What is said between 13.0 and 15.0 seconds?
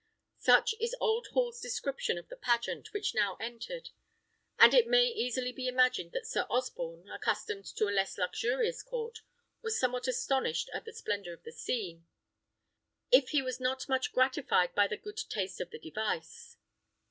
if he was not much gratified by the